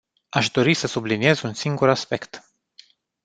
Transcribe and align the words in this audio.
Aș 0.29 0.49
dori 0.49 0.73
să 0.73 0.87
subliniez 0.87 1.41
un 1.41 1.53
singur 1.53 1.89
aspect. 1.89 2.43